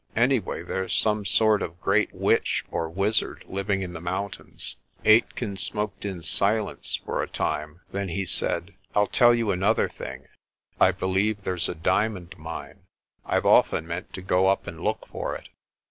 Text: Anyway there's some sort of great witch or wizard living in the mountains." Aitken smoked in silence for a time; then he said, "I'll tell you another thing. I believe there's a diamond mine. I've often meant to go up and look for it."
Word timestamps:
Anyway 0.15 0.63
there's 0.63 0.95
some 0.95 1.23
sort 1.23 1.61
of 1.61 1.79
great 1.79 2.11
witch 2.11 2.65
or 2.71 2.89
wizard 2.89 3.45
living 3.47 3.83
in 3.83 3.93
the 3.93 4.01
mountains." 4.01 4.77
Aitken 5.05 5.55
smoked 5.57 6.05
in 6.05 6.23
silence 6.23 6.99
for 7.05 7.21
a 7.21 7.27
time; 7.29 7.81
then 7.91 8.09
he 8.09 8.25
said, 8.25 8.73
"I'll 8.95 9.05
tell 9.05 9.35
you 9.35 9.51
another 9.51 9.87
thing. 9.87 10.25
I 10.79 10.91
believe 10.91 11.43
there's 11.43 11.69
a 11.69 11.75
diamond 11.75 12.35
mine. 12.35 12.79
I've 13.27 13.45
often 13.45 13.85
meant 13.87 14.11
to 14.13 14.23
go 14.23 14.47
up 14.47 14.65
and 14.65 14.79
look 14.81 15.05
for 15.05 15.35
it." 15.35 15.49